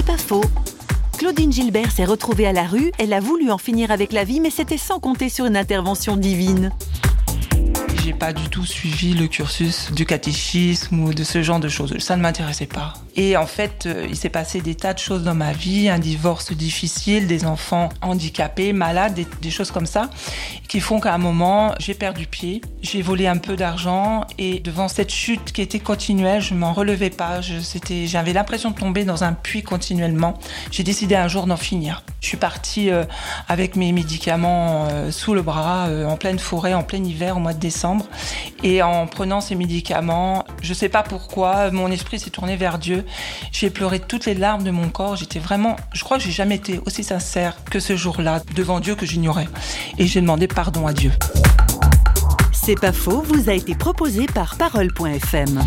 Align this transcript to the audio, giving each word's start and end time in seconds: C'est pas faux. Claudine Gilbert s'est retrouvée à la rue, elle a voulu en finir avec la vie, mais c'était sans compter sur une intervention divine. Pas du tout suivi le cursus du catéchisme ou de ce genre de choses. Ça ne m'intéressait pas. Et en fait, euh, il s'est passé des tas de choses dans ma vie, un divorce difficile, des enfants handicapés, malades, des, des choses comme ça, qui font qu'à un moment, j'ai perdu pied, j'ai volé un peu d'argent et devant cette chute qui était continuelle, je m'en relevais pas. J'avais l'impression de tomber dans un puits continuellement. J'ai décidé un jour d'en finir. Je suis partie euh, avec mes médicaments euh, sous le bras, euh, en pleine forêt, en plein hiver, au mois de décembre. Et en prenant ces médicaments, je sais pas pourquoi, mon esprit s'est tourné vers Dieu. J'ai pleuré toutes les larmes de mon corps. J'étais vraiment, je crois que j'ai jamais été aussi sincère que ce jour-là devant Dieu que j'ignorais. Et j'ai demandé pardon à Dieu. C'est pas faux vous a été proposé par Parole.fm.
C'est 0.00 0.06
pas 0.06 0.16
faux. 0.16 0.44
Claudine 1.18 1.52
Gilbert 1.52 1.92
s'est 1.92 2.06
retrouvée 2.06 2.46
à 2.46 2.54
la 2.54 2.62
rue, 2.62 2.90
elle 2.98 3.12
a 3.12 3.20
voulu 3.20 3.50
en 3.50 3.58
finir 3.58 3.90
avec 3.90 4.12
la 4.12 4.24
vie, 4.24 4.40
mais 4.40 4.48
c'était 4.48 4.78
sans 4.78 4.98
compter 4.98 5.28
sur 5.28 5.44
une 5.44 5.58
intervention 5.58 6.16
divine. 6.16 6.72
Pas 8.20 8.34
du 8.34 8.50
tout 8.50 8.66
suivi 8.66 9.14
le 9.14 9.28
cursus 9.28 9.90
du 9.92 10.04
catéchisme 10.04 11.00
ou 11.00 11.14
de 11.14 11.24
ce 11.24 11.42
genre 11.42 11.58
de 11.58 11.70
choses. 11.70 11.96
Ça 12.00 12.16
ne 12.16 12.20
m'intéressait 12.20 12.66
pas. 12.66 12.92
Et 13.16 13.34
en 13.38 13.46
fait, 13.46 13.86
euh, 13.86 14.06
il 14.10 14.14
s'est 14.14 14.28
passé 14.28 14.60
des 14.60 14.74
tas 14.74 14.92
de 14.92 14.98
choses 14.98 15.24
dans 15.24 15.34
ma 15.34 15.52
vie, 15.52 15.88
un 15.88 15.98
divorce 15.98 16.52
difficile, 16.52 17.26
des 17.26 17.46
enfants 17.46 17.88
handicapés, 18.02 18.74
malades, 18.74 19.14
des, 19.14 19.26
des 19.40 19.50
choses 19.50 19.70
comme 19.70 19.86
ça, 19.86 20.10
qui 20.68 20.80
font 20.80 21.00
qu'à 21.00 21.14
un 21.14 21.18
moment, 21.18 21.74
j'ai 21.78 21.94
perdu 21.94 22.26
pied, 22.26 22.60
j'ai 22.82 23.00
volé 23.00 23.26
un 23.26 23.38
peu 23.38 23.56
d'argent 23.56 24.26
et 24.36 24.60
devant 24.60 24.88
cette 24.88 25.10
chute 25.10 25.50
qui 25.52 25.62
était 25.62 25.80
continuelle, 25.80 26.42
je 26.42 26.52
m'en 26.52 26.74
relevais 26.74 27.10
pas. 27.10 27.40
J'avais 27.40 28.34
l'impression 28.34 28.70
de 28.70 28.76
tomber 28.76 29.04
dans 29.04 29.24
un 29.24 29.32
puits 29.32 29.62
continuellement. 29.62 30.38
J'ai 30.70 30.82
décidé 30.82 31.16
un 31.16 31.26
jour 31.26 31.46
d'en 31.46 31.56
finir. 31.56 32.02
Je 32.20 32.28
suis 32.28 32.36
partie 32.36 32.90
euh, 32.90 33.04
avec 33.48 33.76
mes 33.76 33.92
médicaments 33.92 34.86
euh, 34.90 35.10
sous 35.10 35.32
le 35.34 35.42
bras, 35.42 35.88
euh, 35.88 36.04
en 36.04 36.16
pleine 36.16 36.38
forêt, 36.38 36.74
en 36.74 36.82
plein 36.82 37.02
hiver, 37.02 37.36
au 37.36 37.40
mois 37.40 37.54
de 37.54 37.58
décembre. 37.58 38.06
Et 38.62 38.82
en 38.82 39.06
prenant 39.06 39.40
ces 39.40 39.54
médicaments, 39.54 40.44
je 40.62 40.74
sais 40.74 40.90
pas 40.90 41.02
pourquoi, 41.02 41.70
mon 41.70 41.90
esprit 41.90 42.18
s'est 42.18 42.30
tourné 42.30 42.56
vers 42.56 42.78
Dieu. 42.78 43.06
J'ai 43.52 43.70
pleuré 43.70 44.00
toutes 44.00 44.26
les 44.26 44.34
larmes 44.34 44.64
de 44.64 44.70
mon 44.70 44.90
corps. 44.90 45.16
J'étais 45.16 45.38
vraiment, 45.38 45.76
je 45.92 46.04
crois 46.04 46.18
que 46.18 46.22
j'ai 46.22 46.30
jamais 46.30 46.56
été 46.56 46.80
aussi 46.84 47.04
sincère 47.04 47.56
que 47.64 47.80
ce 47.80 47.96
jour-là 47.96 48.42
devant 48.54 48.80
Dieu 48.80 48.94
que 48.94 49.06
j'ignorais. 49.06 49.48
Et 49.96 50.06
j'ai 50.06 50.20
demandé 50.20 50.46
pardon 50.46 50.86
à 50.86 50.92
Dieu. 50.92 51.12
C'est 52.52 52.78
pas 52.78 52.92
faux 52.92 53.22
vous 53.22 53.48
a 53.48 53.54
été 53.54 53.74
proposé 53.74 54.26
par 54.26 54.56
Parole.fm. 54.56 55.60